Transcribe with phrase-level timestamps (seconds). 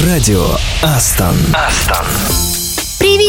[0.00, 1.36] Радио Астон.
[1.54, 2.61] Астон.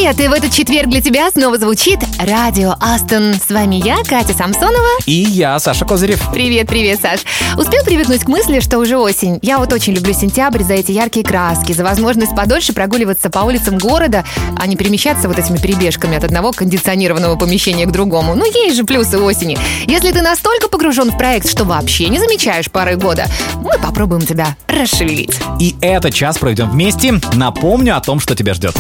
[0.03, 0.19] Привет!
[0.19, 3.35] И в этот четверг для тебя снова звучит Радио Астон.
[3.35, 5.00] С вами я, Катя Самсонова.
[5.05, 6.21] И я, Саша Козырев.
[6.33, 7.21] Привет, привет, Саш.
[7.55, 9.39] Успел привыкнуть к мысли, что уже осень.
[9.41, 13.78] Я вот очень люблю сентябрь за эти яркие краски, за возможность подольше прогуливаться по улицам
[13.78, 14.25] города,
[14.60, 18.36] а не перемещаться вот этими перебежками от одного кондиционированного помещения к другому.
[18.36, 19.57] Ну, есть же плюсы осени.
[19.88, 24.57] Если ты настолько погружен в проект, что вообще не замечаешь пары года, мы попробуем тебя
[24.68, 25.39] расшевелить.
[25.61, 27.21] И этот час проведем вместе.
[27.36, 28.75] Напомню о том, что тебя ждет.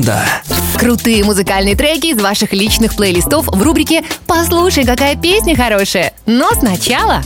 [0.00, 0.24] Адженда.
[0.78, 6.12] Крутые музыкальные треки из ваших личных плейлистов в рубрике «Послушай, какая песня хорошая».
[6.26, 7.22] Но сначала...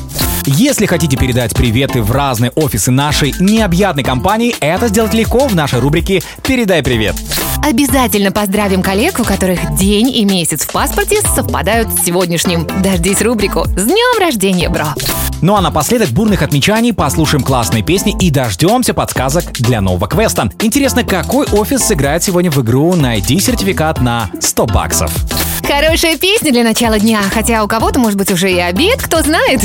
[0.47, 5.79] Если хотите передать приветы в разные офисы нашей необъятной компании, это сделать легко в нашей
[5.79, 7.15] рубрике «Передай привет».
[7.63, 12.67] Обязательно поздравим коллег, у которых день и месяц в паспорте совпадают с сегодняшним.
[12.83, 14.87] Дождись рубрику «С днем рождения, бро!»
[15.41, 20.51] Ну а напоследок бурных отмечаний послушаем классные песни и дождемся подсказок для нового квеста.
[20.61, 25.13] Интересно, какой офис сыграет сегодня в игру «Найди сертификат на 100 баксов».
[25.67, 29.61] Хорошая песня для начала дня, хотя у кого-то может быть уже и обед, кто знает.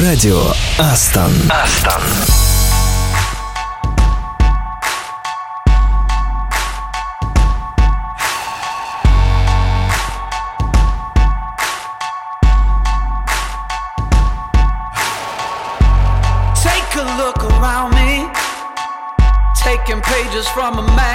[0.00, 0.40] Радио
[0.78, 1.32] Астон.
[1.50, 2.53] Астон.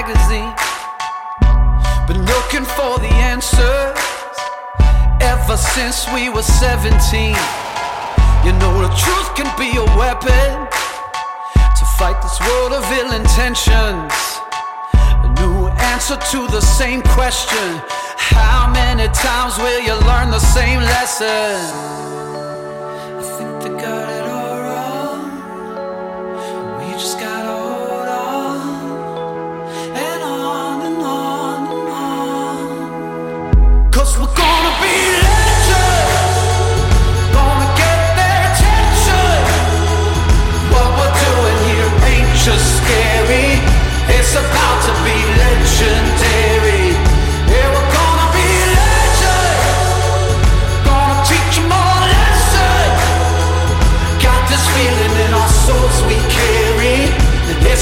[0.09, 0.53] Magazine.
[2.07, 3.97] Been looking for the answers
[5.21, 7.35] ever since we were 17.
[8.45, 10.67] You know, the truth can be a weapon
[11.77, 14.13] to fight this world of ill intentions.
[14.93, 17.81] A new answer to the same question
[18.17, 21.59] How many times will you learn the same lesson?
[23.17, 24.18] I think they got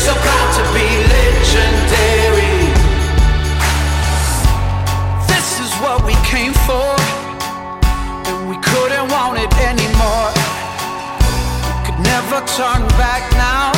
[0.08, 2.58] about to be legendary.
[5.28, 6.96] This is what we came for,
[8.28, 10.32] and we couldn't want it anymore.
[11.68, 13.76] We could never turn back now.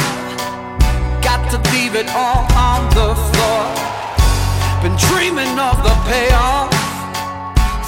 [1.21, 3.63] Got to leave it all on the floor.
[4.81, 6.71] Been dreaming of the payoff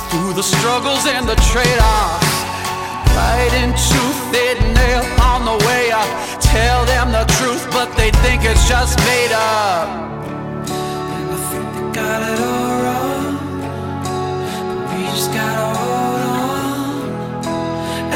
[0.09, 2.31] through the struggles and the trade-offs.
[3.15, 6.30] Right into thin nail on the way up.
[6.51, 9.87] Tell them the truth, but they think it's just made up.
[10.67, 13.35] And I think they got it all wrong.
[14.67, 17.07] But we just gotta hold on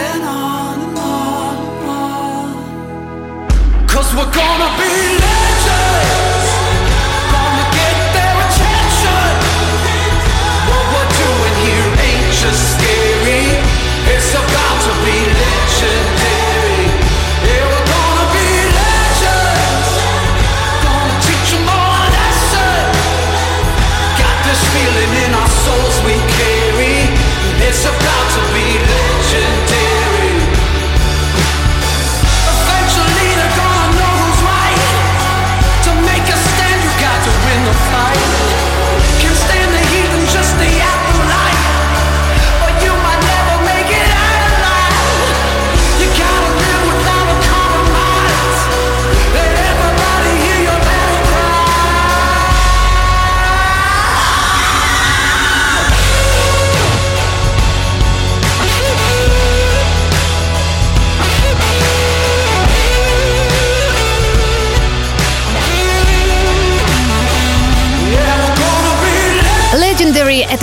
[0.05, 3.87] and on and on and on.
[3.87, 5.34] Cause we're gonna be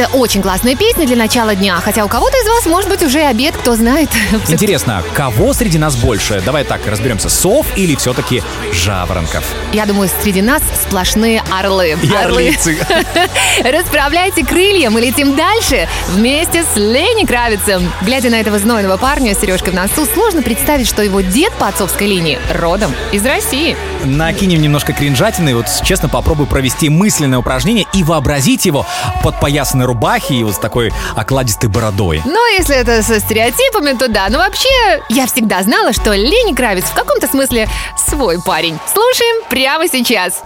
[0.09, 3.57] очень классная песня для начала дня, хотя у кого-то из вас может быть уже обед,
[3.57, 4.11] кто знает.
[4.49, 6.43] Интересно, кого среди нас больше?
[6.45, 9.45] Давай так, разберемся, сов или все-таки жаворонков?
[9.73, 11.97] Я думаю, среди нас сплошные орлы.
[12.03, 12.47] И Орлы.
[12.47, 12.79] орлицы.
[13.63, 17.91] Расправляйте крылья, мы летим дальше вместе с Лени Кравицем.
[18.03, 21.69] Глядя на этого знойного парня с сережкой в носу, сложно представить, что его дед по
[21.69, 23.77] отцовской линии родом из России.
[24.05, 28.87] Накинем немножко кринжатины, вот честно попробую провести мысленное упражнение и вообразить его
[29.23, 32.23] под опоясанной рубахе и вот с такой окладистой бородой.
[32.25, 34.29] Ну, если это со стереотипами, то да.
[34.29, 38.79] Но вообще, я всегда знала, что Лени Кравец в каком-то смысле свой парень.
[38.93, 40.43] Слушаем прямо сейчас.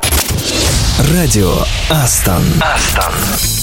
[1.12, 1.52] Радио
[1.90, 2.42] Астон.
[2.60, 3.55] Астон.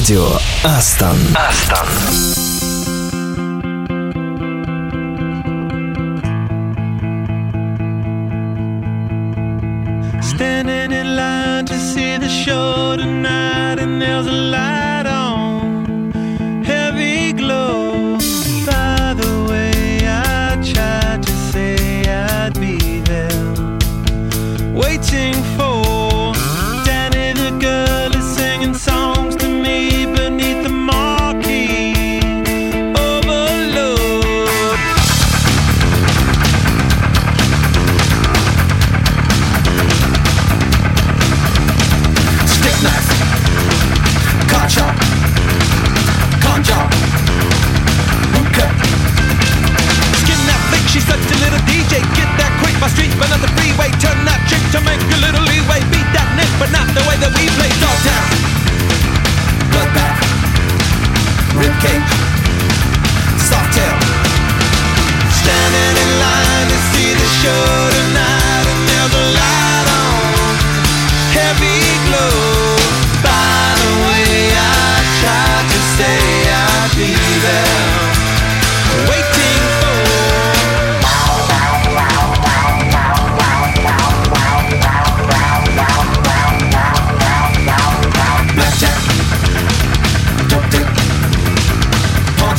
[0.00, 0.30] Радио
[0.64, 1.18] Астон.
[1.36, 2.39] Астон.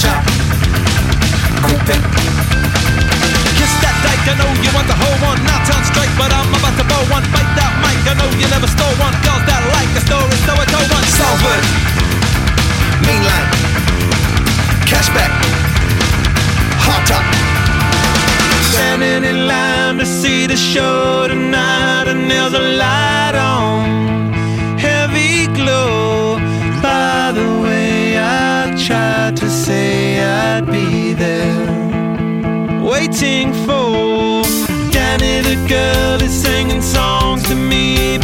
[0.01, 0.23] Pawn shop.
[3.57, 5.37] Kiss that dyke, I know you want the whole one.
[5.45, 7.23] Not turn straight, but I'm about to blow one.
[7.33, 9.13] Bite that mic, I know you never stole one.
[9.25, 11.05] Girls that like a story, so I told one.
[11.17, 11.63] Salford,
[13.05, 13.47] Mainline,
[14.89, 15.31] Cashback,
[16.85, 17.25] Hot Top.
[18.71, 24.33] Standing in line to see the show tonight, and there's a light on,
[24.79, 26.39] heavy glow.
[26.81, 27.80] By the way,
[30.53, 34.43] I'd be there, waiting for.
[34.91, 38.17] Danny the girl is singing songs to me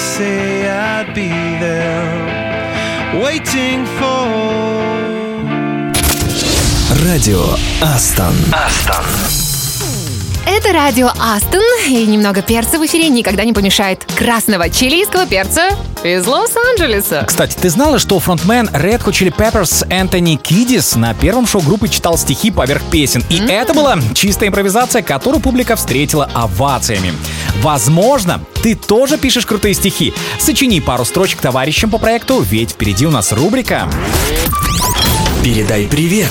[0.00, 1.28] say I'd be
[1.60, 4.20] there, waiting for.
[7.04, 7.42] Радио
[7.82, 8.34] Астон.
[8.52, 9.19] Астон.
[10.70, 14.04] Это радио Астон, и немного перца в эфире никогда не помешает.
[14.16, 15.70] Красного чилийского перца
[16.04, 17.24] из Лос-Анджелеса.
[17.26, 21.88] Кстати, ты знала, что фронтмен Red Hot Chili Peppers Энтони Кидис на первом шоу группы
[21.88, 23.24] читал стихи поверх песен.
[23.30, 27.14] И это была чистая импровизация, которую публика встретила овациями.
[27.62, 30.14] Возможно, ты тоже пишешь крутые стихи.
[30.38, 33.90] Сочини пару строчек товарищам по проекту, ведь впереди у нас рубрика
[35.42, 36.30] Передай привет.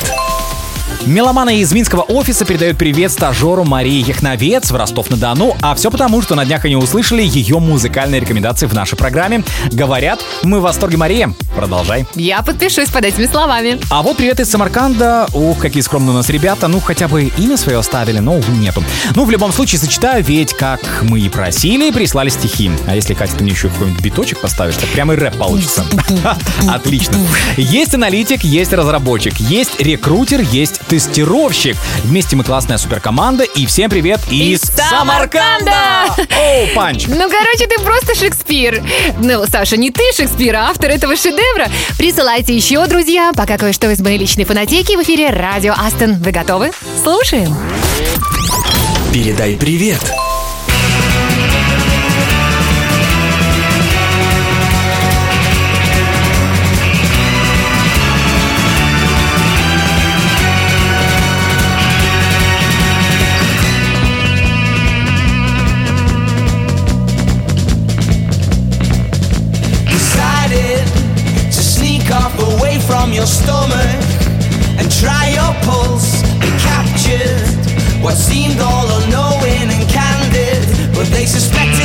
[1.06, 6.36] Меломаны из Минского офиса передают привет стажеру Марии Яхновец в Ростов-на-Дону, а все потому, что
[6.36, 9.44] на днях они услышали ее музыкальные рекомендации в нашей программе.
[9.72, 11.34] Говорят, мы в восторге, Мария.
[11.56, 12.06] Продолжай.
[12.16, 13.80] Я подпишусь под этими словами.
[13.90, 15.28] А вот привет из Самарканда.
[15.34, 16.68] Ух, какие скромные у нас ребята.
[16.68, 18.84] Ну, хотя бы имя свое оставили, но, увы, нету.
[19.16, 22.72] Ну, в любом случае, сочетаю, ведь, как мы и просили, прислали стихи.
[22.88, 25.86] А если, Катя, ты мне еще какой-нибудь биточек поставишь, так прямо и рэп получится.
[26.68, 27.18] Отлично.
[27.56, 31.78] Есть аналитик, есть разработчик, есть рекрутер, есть тестировщик.
[32.04, 33.46] Вместе мы классная суперкоманда.
[33.46, 35.72] И всем привет из, Из Самарканда!
[36.18, 37.06] Оу, панч!
[37.08, 38.84] Ну, короче, ты просто Шекспир.
[39.18, 41.70] Ну, Саша, не ты Шекспир, а автор этого шедевра.
[41.98, 46.16] Присылайте еще, друзья, пока кое-что из моей личной фонотеки в эфире Радио Астон.
[46.16, 46.72] Вы готовы?
[47.02, 47.56] Слушаем.
[49.14, 50.02] Передай привет.
[73.20, 74.00] Your stomach
[74.80, 77.44] and try your pulse and captured
[78.02, 80.64] what seemed all unknowing and candid,
[80.96, 81.79] but they suspected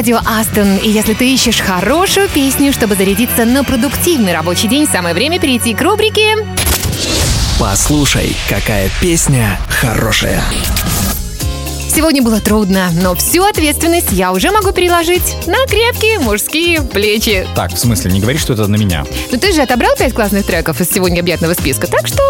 [0.00, 5.14] радио Астон, и если ты ищешь хорошую песню, чтобы зарядиться на продуктивный рабочий день, самое
[5.14, 6.36] время перейти к рубрике
[7.58, 10.42] Послушай, какая песня хорошая.
[11.94, 17.46] Сегодня было трудно, но всю ответственность я уже могу переложить на крепкие мужские плечи.
[17.54, 19.04] Так, в смысле, не говори, что это на меня.
[19.30, 22.22] Но ты же отобрал пять классных треков из сегодня объятного списка, так что...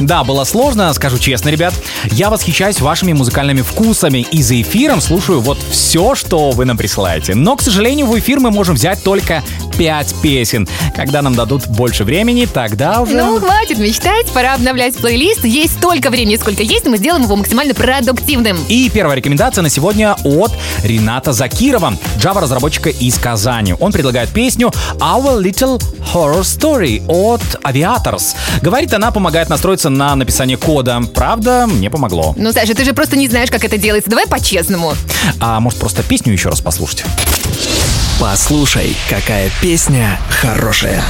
[0.00, 1.74] Да, было сложно, скажу честно, ребят.
[2.10, 7.34] Я восхищаюсь вашими музыкальными вкусами и за эфиром слушаю вот все, что вы нам присылаете.
[7.34, 9.42] Но, к сожалению, в эфир мы можем взять только
[9.76, 10.66] 5 песен.
[10.96, 13.14] Когда нам дадут больше времени, тогда уже...
[13.14, 15.44] Ну, хватит мечтать, пора обновлять плейлист.
[15.44, 18.58] Есть столько времени, сколько есть, мы сделаем его максимально продуктивным.
[18.68, 23.74] И первая рекомендация на сегодня от Рената Закирова, Java-разработчика из Казани.
[23.78, 25.82] Он предлагает песню Our Little
[26.14, 28.34] Horror Story от Aviators.
[28.62, 31.02] Говорит, она помогает настроиться на написание кода.
[31.14, 32.34] Правда, мне помогло.
[32.36, 34.10] Ну, Саша, ты же просто не знаешь, как это делается.
[34.10, 34.94] Давай по-честному.
[35.40, 37.04] А может просто песню еще раз послушать?
[38.20, 41.02] Послушай, какая песня хорошая.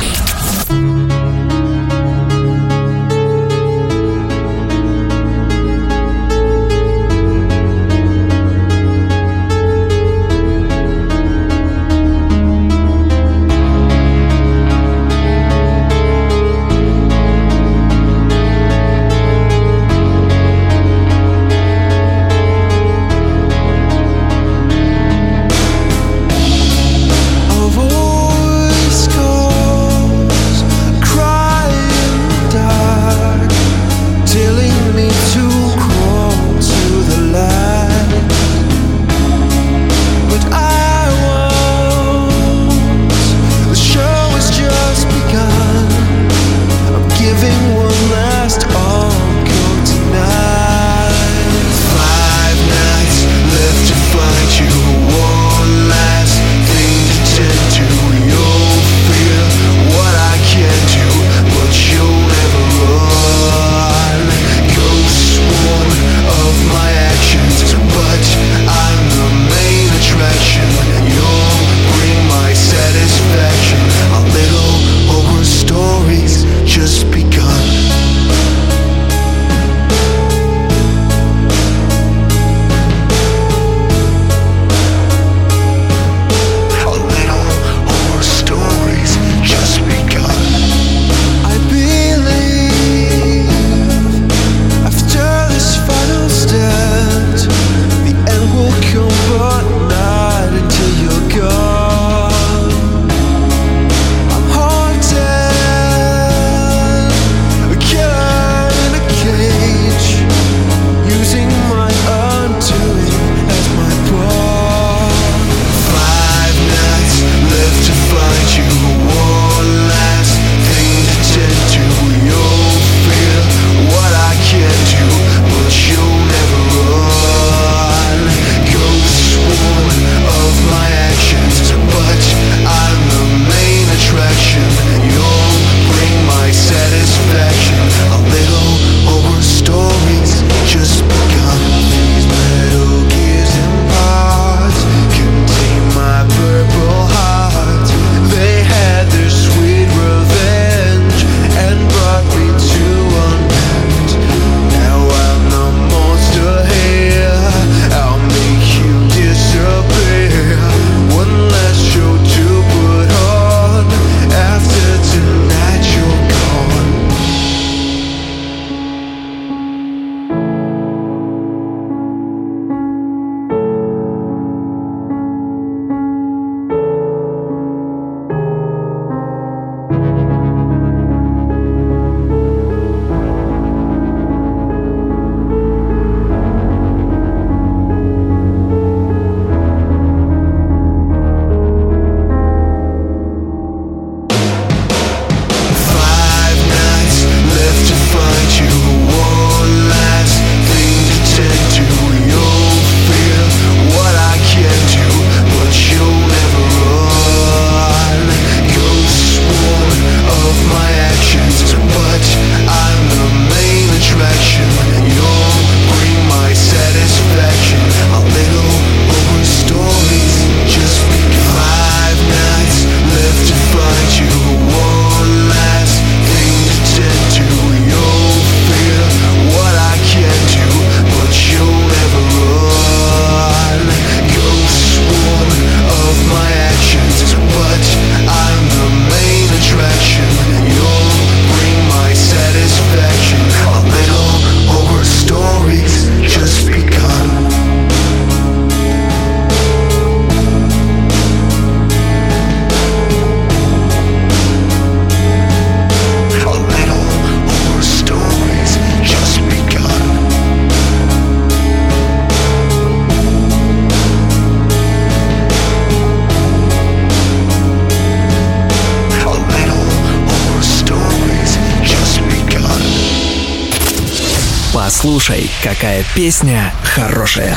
[275.30, 277.56] Послушай, какая песня хорошая.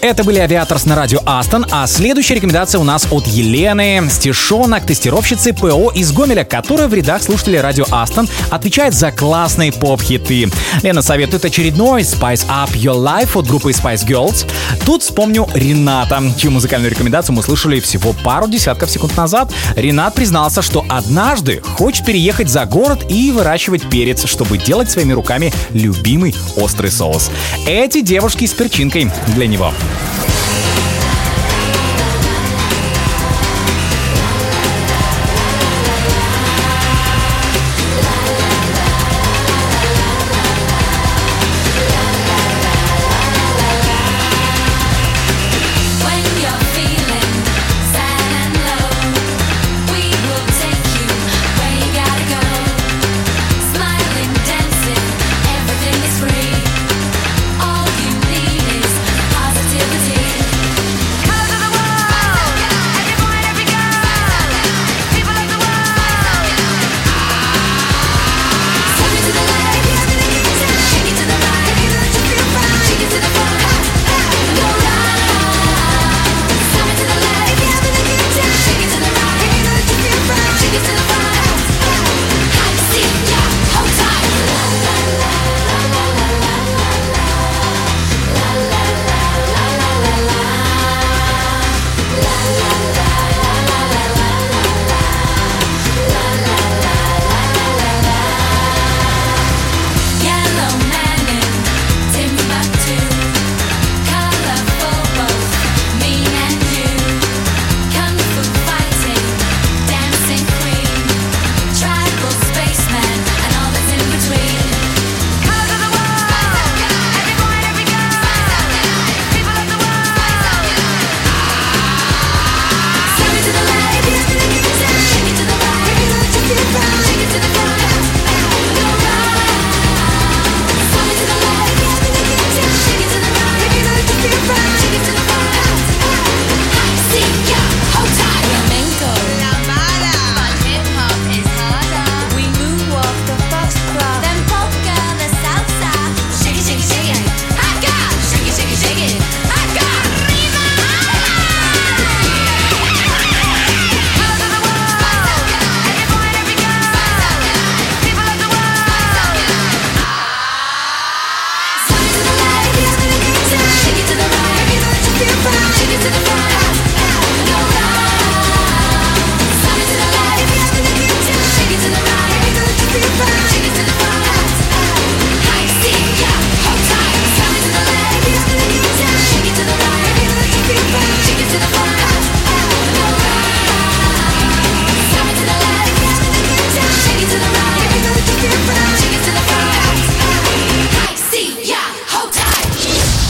[0.00, 5.54] Это были Авиаторс на радио Астон, а следующая рекомендация у нас от Елены, стишонок, тестировщицы
[5.54, 10.50] ПО из Гомеля, которая в рядах слушателей радио Астон отвечает за классные поп-хиты.
[10.82, 14.46] Лена советует очередной Spice Up Your Life от группы Spice Girls.
[14.84, 19.50] Тут вспомню Рената, чью музыкальную рекомендацию мы слышали всего пару десятков секунд назад.
[19.76, 25.54] Ренат признался, что однажды хочет переехать за город и выращивать перец, чтобы делать своими руками
[25.70, 27.30] любимый острый соус.
[27.66, 29.72] Эти девушки с перчинкой для него.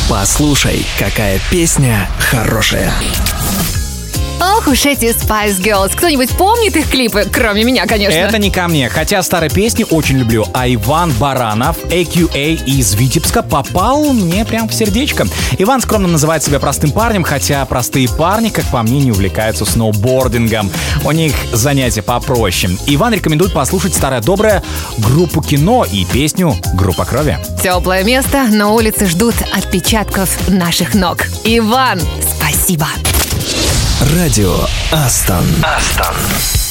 [0.09, 2.93] Послушай, какая песня хорошая.
[4.40, 5.92] Ох уж эти Spice Girls.
[5.94, 7.27] Кто-нибудь помнит их клипы?
[7.31, 8.16] Кроме меня, конечно.
[8.16, 10.47] Это не ко мне, хотя старые песни очень люблю.
[10.53, 15.27] А Иван Баранов, AQA из Витебска, попал мне прям в сердечко.
[15.59, 20.70] Иван скромно называет себя простым парнем, хотя простые парни, как по мне, не увлекаются сноубордингом.
[21.05, 22.77] У них занятия попроще.
[22.87, 24.62] Иван рекомендует послушать старое доброе
[24.99, 27.38] группу кино и песню «Группа крови».
[27.62, 31.18] Теплое место, на улице ждут отпечатков наших ног.
[31.44, 32.01] Иван,
[32.38, 32.87] спасибо.
[34.01, 35.45] Радио Астон.
[35.63, 36.63] Астон.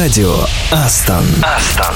[0.00, 0.34] Радио
[0.72, 1.26] Астон.
[1.42, 1.94] Астон.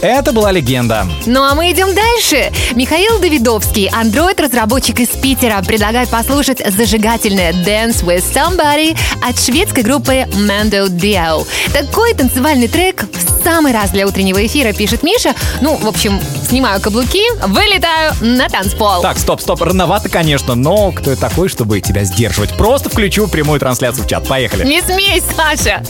[0.00, 1.06] Это была легенда.
[1.26, 2.50] Ну а мы идем дальше.
[2.74, 10.88] Михаил Давидовский, андроид-разработчик из Питера, предлагает послушать зажигательное Dance with Somebody от шведской группы Mando
[10.88, 11.46] Dio.
[11.74, 15.34] Такой танцевальный трек в самый раз для утреннего эфира, пишет Миша.
[15.60, 19.02] Ну, в общем, снимаю каблуки, вылетаю на танцпол.
[19.02, 22.56] Так, стоп, стоп, рановато, конечно, но кто я такой, чтобы тебя сдерживать?
[22.56, 24.26] Просто включу прямую трансляцию в чат.
[24.26, 24.64] Поехали.
[24.64, 25.82] Не смей, Саша!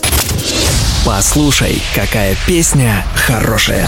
[1.04, 3.86] Послушай, какая песня хорошая.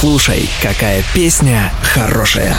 [0.00, 2.56] Послушай, какая песня хорошая.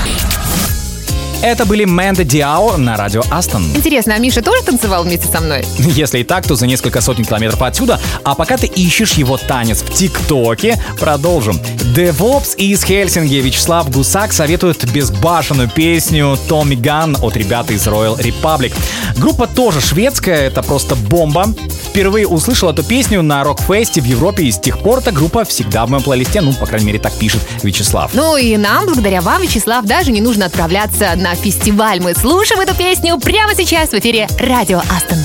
[1.42, 3.64] Это были Mando Diao на радио Астон.
[3.74, 5.64] Интересно, а Миша тоже танцевал вместе со мной?
[5.78, 7.98] Если и так, то за несколько сотен километров отсюда.
[8.26, 11.56] А пока ты ищешь его танец в ТикТоке, продолжим.
[11.96, 18.74] DevOps из Хельсинки Вячеслав Гусак советует безбашенную песню Tommy Gun от ребят из Royal Republic.
[19.16, 21.56] Группа тоже шведская, это просто бомба.
[21.90, 25.86] Впервые услышал эту песню на рок-фесте в Европе, и с тех пор эта группа всегда
[25.86, 28.12] в моем плейлисте, ну, по крайней мере, так пишет Вячеслав.
[28.14, 32.00] Ну и нам, благодаря вам, Вячеслав, даже не нужно отправляться на фестиваль.
[32.00, 35.18] Мы слушаем эту песню прямо сейчас в эфире Радио Астон.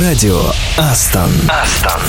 [0.00, 0.40] Радио
[0.76, 1.30] Астон.
[1.48, 2.00] Астон.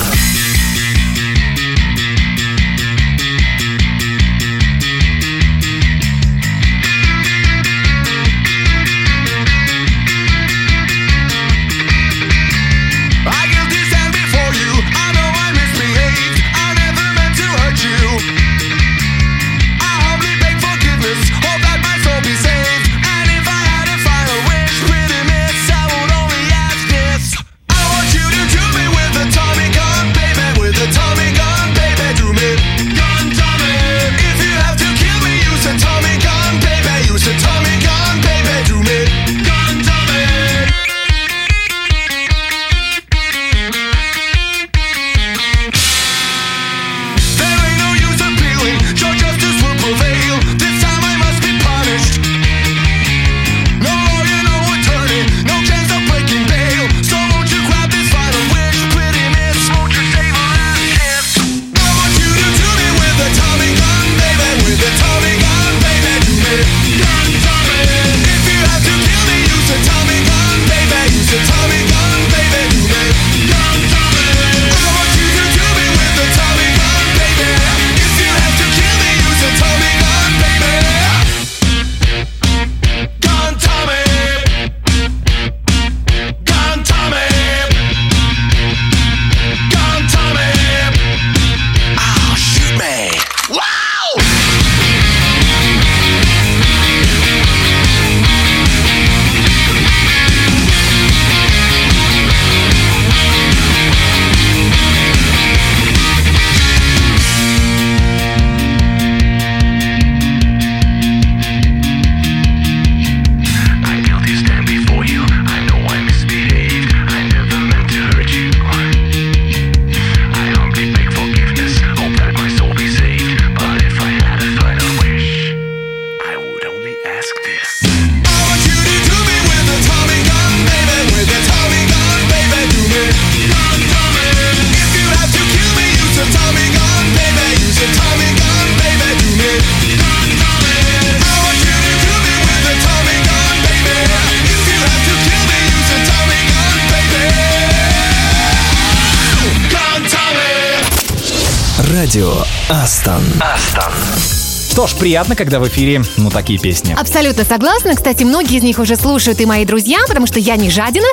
[154.95, 156.95] Ж, приятно, когда в эфире, ну, такие песни.
[156.99, 157.95] Абсолютно согласна.
[157.95, 161.07] Кстати, многие из них уже слушают и мои друзья, потому что я не жадина.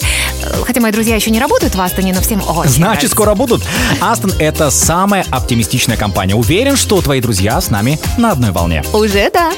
[0.66, 3.08] Хотя мои друзья еще не работают в Астоне, но всем очень Значит, нравится.
[3.08, 3.62] скоро будут.
[4.00, 6.34] Астон— это самая оптимистичная компания.
[6.34, 8.82] Уверен, что твои друзья с нами на одной волне.
[8.92, 9.52] Уже да.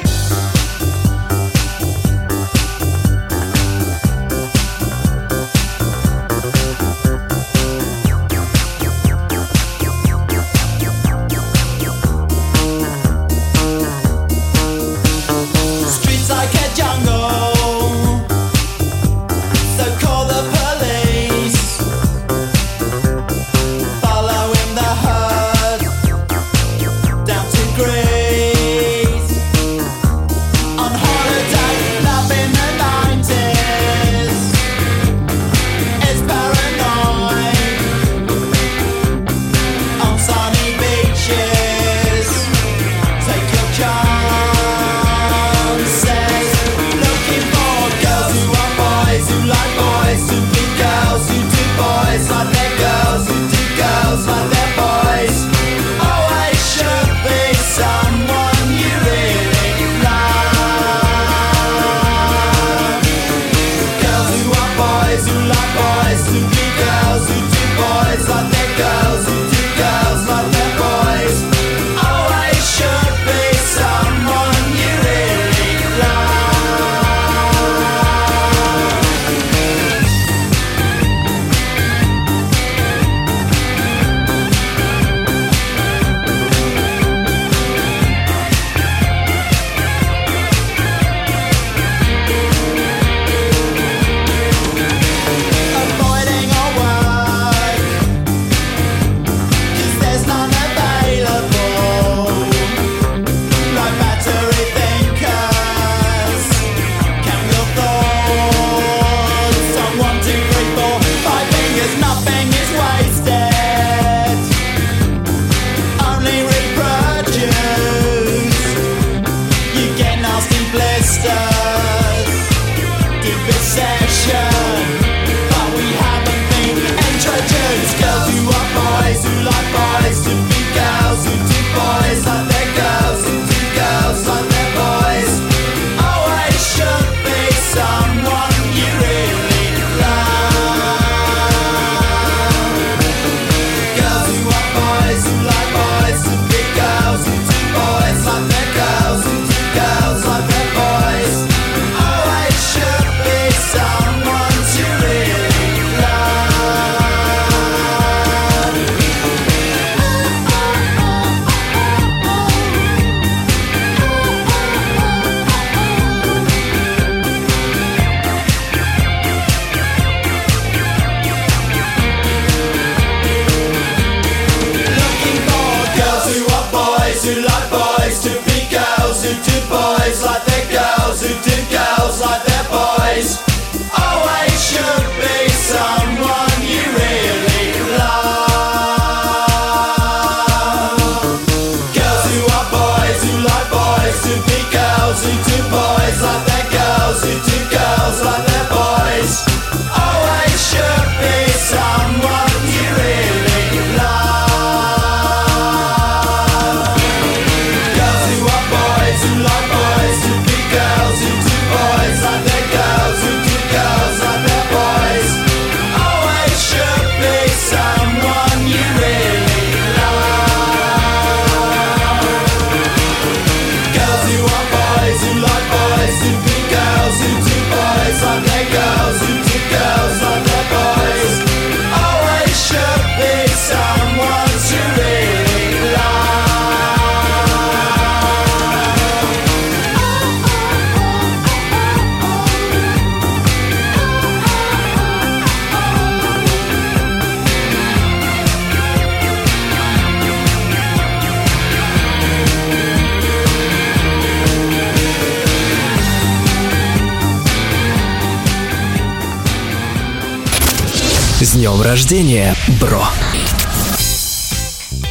[261.84, 263.04] Рождения, бро!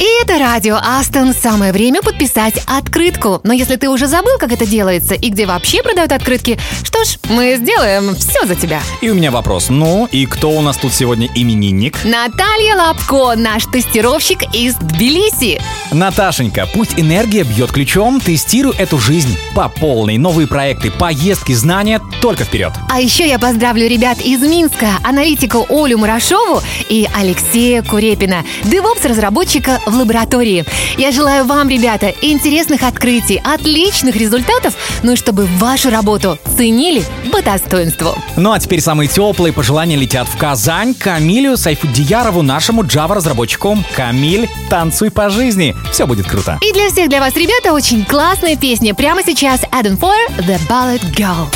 [0.00, 1.32] И это радио Астон.
[1.32, 3.40] Самое время подписать открытку.
[3.44, 6.58] Но если ты уже забыл, как это делается и где вообще продают открытки,
[7.04, 8.80] ж, мы сделаем все за тебя.
[9.00, 9.68] И у меня вопрос.
[9.68, 12.04] Ну, и кто у нас тут сегодня именинник?
[12.04, 15.60] Наталья Лапко, наш тестировщик из Тбилиси.
[15.92, 20.18] Наташенька, пусть энергия бьет ключом, тестируй эту жизнь по полной.
[20.18, 22.72] Новые проекты, поездки, знания только вперед.
[22.90, 29.94] А еще я поздравлю ребят из Минска, аналитику Олю Мурашову и Алексея Курепина, девопс-разработчика в
[29.94, 30.64] лаборатории.
[30.96, 36.93] Я желаю вам, ребята, интересных открытий, отличных результатов, ну и чтобы вашу работу ценили
[37.32, 38.14] по достоинству.
[38.36, 43.78] Ну а теперь самые теплые пожелания летят в Казань Камилю Сайфуддиярову, нашему Java-разработчику.
[43.94, 45.74] Камиль, танцуй по жизни.
[45.92, 46.58] Все будет круто.
[46.62, 48.94] И для всех для вас, ребята, очень классная песня.
[48.94, 51.48] Прямо сейчас Adam Foyer, The Ballad Girl.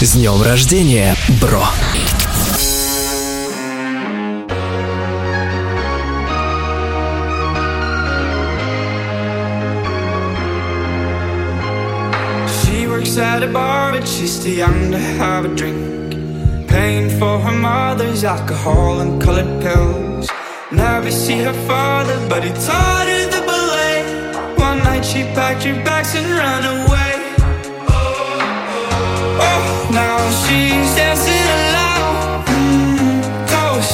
[0.00, 1.64] С днем рождения, бро!
[13.14, 16.66] She at a bar, but she's too young to have a drink.
[16.66, 20.28] Paying for her mother's alcohol and colored pills.
[20.72, 24.56] Never see her father, but he taught her the ballet.
[24.56, 27.12] One night she packed her bags and ran away.
[29.48, 32.42] Oh, now she's dancing alone.
[32.50, 33.90] Mm, toes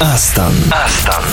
[0.00, 0.52] Астон.
[0.70, 1.24] Астон.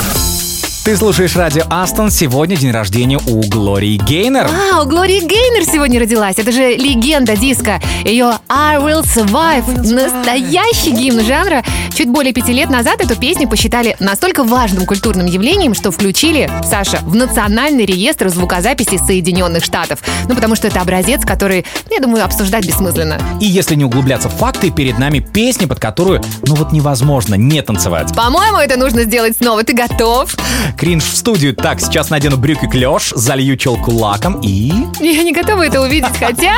[0.86, 2.10] Ты слушаешь радио Астон.
[2.10, 4.48] Сегодня день рождения у Глории Гейнер.
[4.48, 6.38] А, у Глории Гейнер сегодня родилась.
[6.38, 7.80] Это же легенда диска.
[8.04, 9.68] Ее I Will Survive.
[9.92, 11.64] Настоящий гимн жанра.
[11.96, 17.00] Чуть более пяти лет назад эту песню посчитали настолько важным культурным явлением, что включили, Саша,
[17.04, 20.00] в национальный реестр звукозаписи Соединенных Штатов.
[20.28, 23.18] Ну, потому что это образец, который, я думаю, обсуждать бессмысленно.
[23.40, 27.62] И если не углубляться в факты, перед нами песня, под которую, ну вот невозможно не
[27.62, 28.14] танцевать.
[28.14, 29.64] По-моему, это нужно сделать снова.
[29.64, 30.36] Ты готов?
[30.78, 31.56] Кринж в студию.
[31.56, 34.74] Так, сейчас надену брюки клеш, залью челку лаком и...
[35.00, 36.58] Я не готова это увидеть, хотя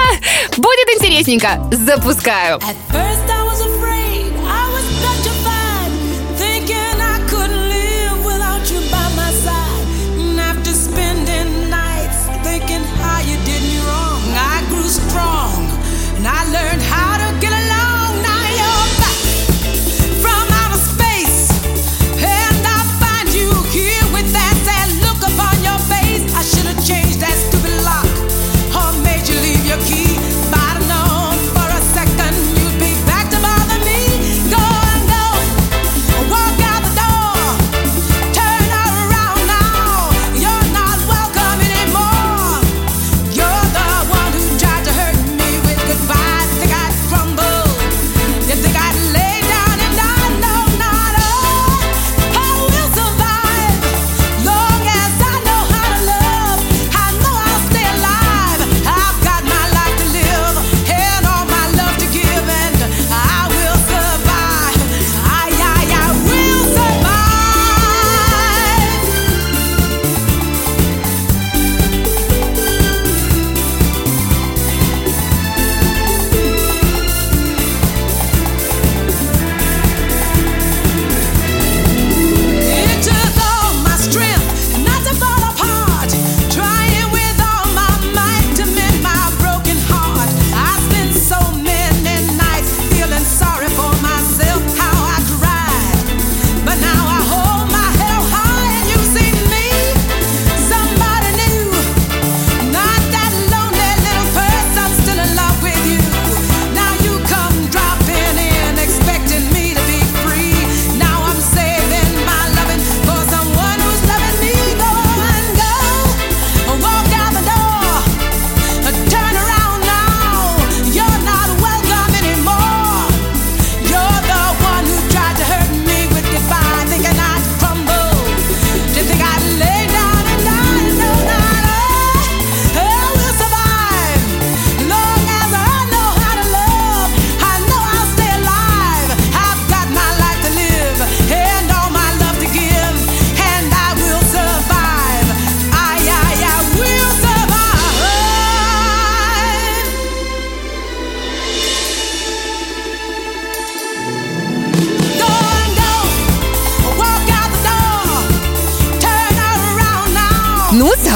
[0.58, 1.62] будет интересненько.
[1.72, 2.58] Запускаю.
[2.58, 3.27] At first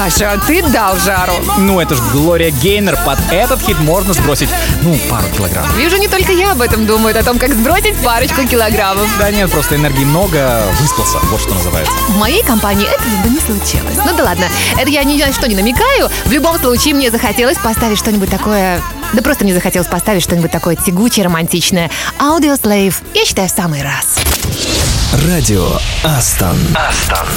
[0.02, 1.34] Саша, ты дал жару.
[1.58, 2.98] Ну, это ж Глория Гейнер.
[3.06, 4.48] Под этот хит можно сбросить,
[4.82, 5.64] ну, пару килограмм.
[5.76, 9.06] Вижу, не только я об этом думаю, о том, как сбросить парочку килограммов.
[9.20, 11.92] Да нет, просто энергии много, выспался, вот что называется.
[12.08, 13.96] В моей компании этого бы не случилось.
[14.04, 14.46] Ну да ладно,
[14.76, 16.10] это я ни на что не намекаю.
[16.24, 18.82] В любом случае, мне захотелось поставить что-нибудь такое...
[19.12, 21.92] Да просто мне захотелось поставить что-нибудь такое тягучее, романтичное.
[22.18, 24.16] Audio Slave, я считаю, в самый раз.
[25.12, 25.68] Радио
[26.02, 26.56] Астон.
[26.74, 27.28] Астон.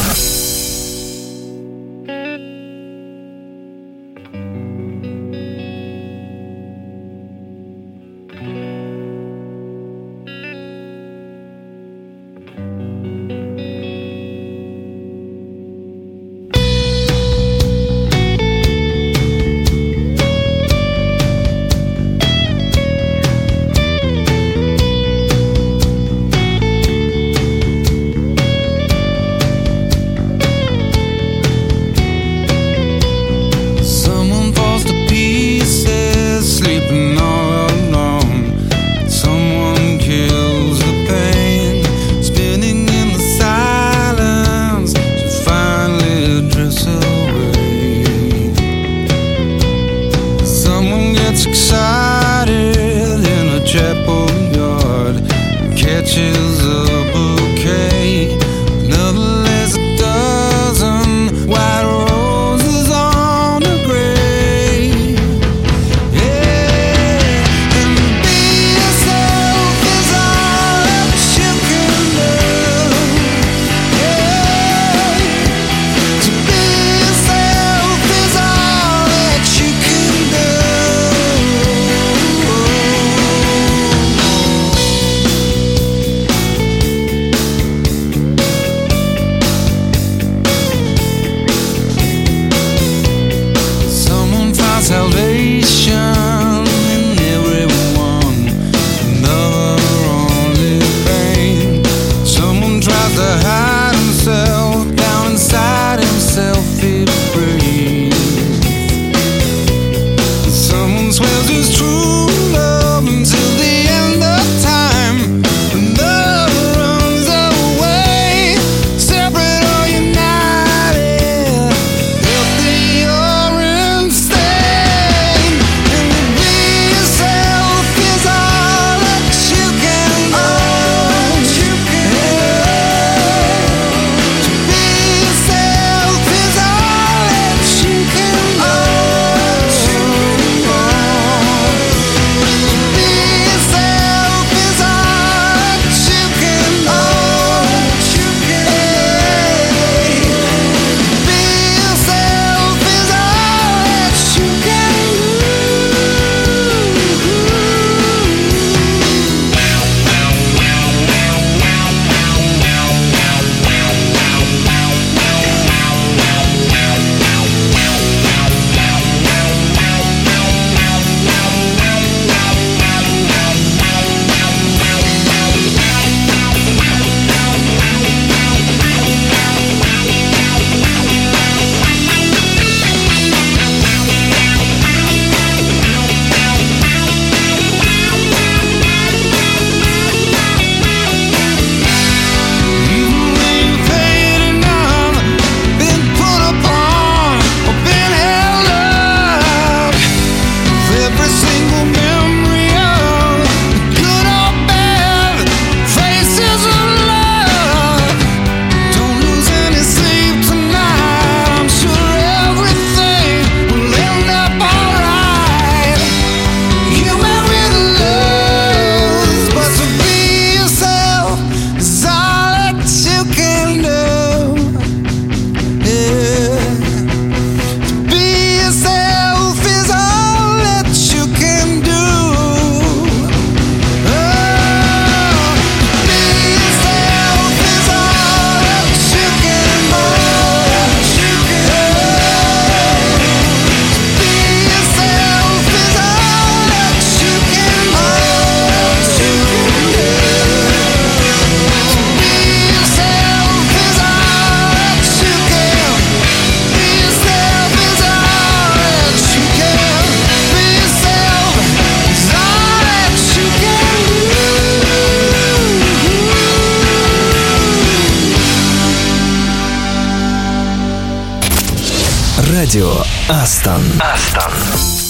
[272.51, 272.93] Радио
[273.27, 273.81] Астон.
[273.99, 275.04] Астон.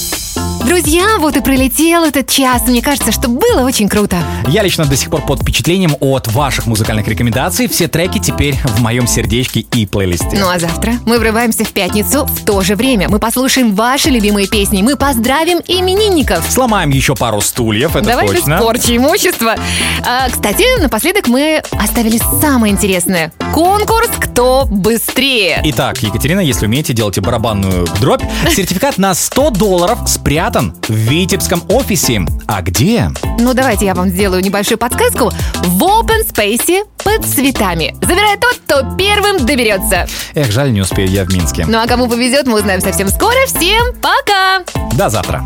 [0.66, 2.64] Друзья, вот и пролетел этот час.
[2.68, 4.18] Мне кажется, что было очень круто.
[4.48, 7.68] Я лично до сих пор под впечатлением от ваших музыкальных рекомендаций.
[7.68, 10.32] Все треки теперь в моем сердечке и плейлисте.
[10.34, 13.10] Ну а завтра мы врываемся в пятницу в то же время.
[13.10, 14.82] Мы послушаем ваши любимые песни.
[14.82, 16.44] Мы поздравим именинников.
[16.50, 18.56] Сломаем еще пару стульев, это Давай точно.
[18.56, 19.56] без порчи имущества.
[20.04, 23.32] А, кстати, напоследок мы оставили самое интересное.
[23.54, 25.62] Конкурс «Кто быстрее».
[25.66, 28.24] Итак, Екатерина, если умеете, делайте барабанную дробь.
[28.50, 32.26] Сертификат на 100 долларов спрятан в Витебском офисе.
[32.48, 33.12] А где?
[33.40, 35.32] Ну, давайте я вам сделаю небольшую подсказку.
[35.56, 37.96] В open space под цветами.
[38.02, 40.08] Забирает тот, кто первым доберется.
[40.34, 41.66] Эх, жаль, не успею я в Минске.
[41.68, 43.36] Ну а кому повезет, мы узнаем совсем скоро.
[43.48, 44.64] Всем пока!
[44.94, 45.46] До завтра.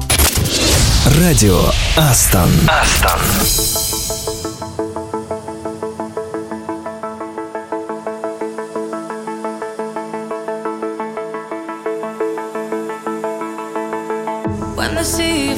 [1.20, 1.60] Радио
[1.98, 2.50] Астон.
[2.68, 4.19] Астон.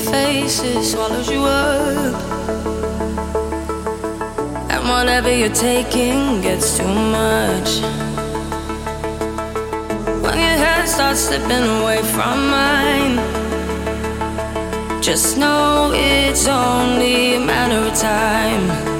[0.01, 2.15] Faces swallows you up,
[4.71, 7.79] and whatever you're taking gets too much.
[10.23, 13.15] When your head starts slipping away from mine,
[15.01, 18.90] just know it's only a matter of time.